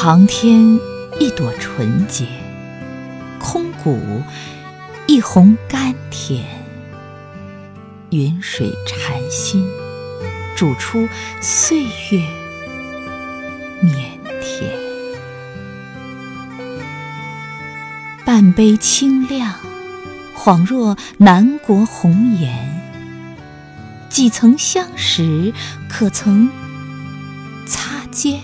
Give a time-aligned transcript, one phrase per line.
[0.00, 0.78] 长天
[1.18, 2.24] 一朵纯洁，
[3.40, 4.22] 空谷
[5.08, 6.44] 一泓甘甜。
[8.10, 9.68] 云水禅心，
[10.56, 11.08] 煮出
[11.40, 12.24] 岁月
[13.80, 14.70] 绵甜。
[18.24, 19.52] 半杯清亮，
[20.32, 22.56] 恍若南国红颜。
[24.08, 25.52] 几曾相识，
[25.88, 26.48] 可曾
[27.66, 28.40] 擦肩？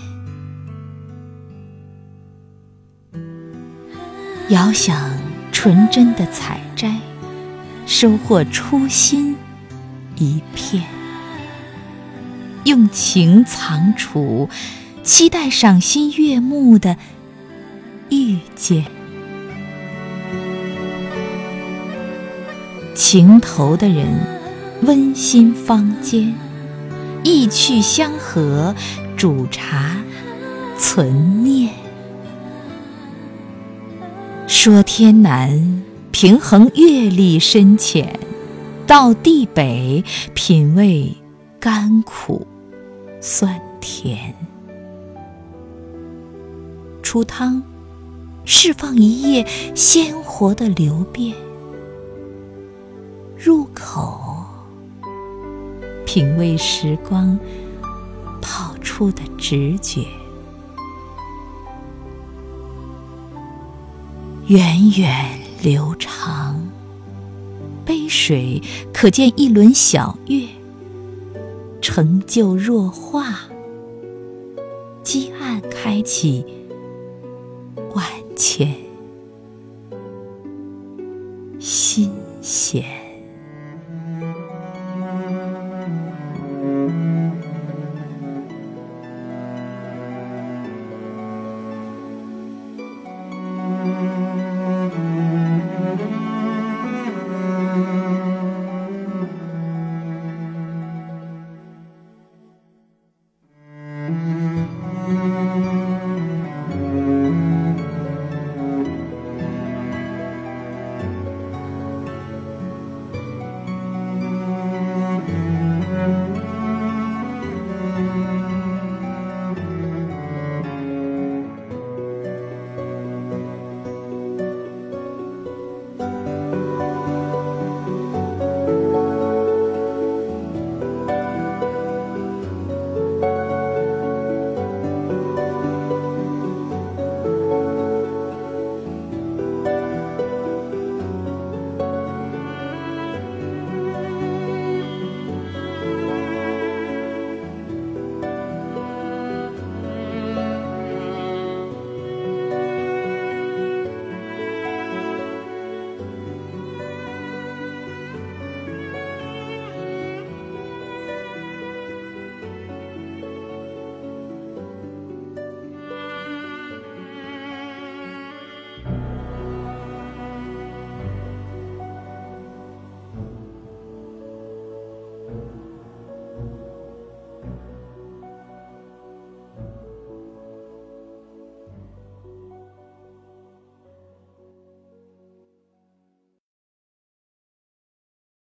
[4.49, 5.09] 遥想
[5.51, 6.95] 纯真的采摘，
[7.87, 9.35] 收获初心
[10.17, 10.83] 一片。
[12.65, 14.47] 用情藏储，
[15.01, 16.95] 期待赏心悦目的
[18.09, 18.85] 遇见。
[22.93, 24.05] 情投的人，
[24.83, 26.35] 温馨坊间，
[27.23, 28.75] 意趣相合，
[29.17, 29.95] 煮茶
[30.77, 31.84] 存念。
[34.47, 38.05] 说天南，平衡阅历深浅；
[38.85, 40.03] 到地北，
[40.35, 41.11] 品味
[41.59, 42.45] 甘苦
[43.19, 44.35] 酸甜。
[47.01, 47.63] 出汤，
[48.45, 51.33] 释放一夜鲜活的流变；
[53.35, 54.45] 入口，
[56.05, 57.37] 品味时光
[58.41, 60.05] 泡出的直觉。
[64.47, 66.61] 源远流长，
[67.83, 68.61] 杯水
[68.93, 70.47] 可见一轮小月，
[71.81, 73.39] 成就若化，
[75.03, 76.45] 积案开启
[77.95, 78.71] 万千
[81.59, 83.04] 心弦。